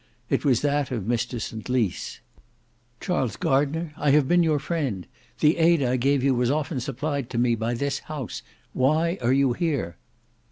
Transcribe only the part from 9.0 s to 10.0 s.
are you here?"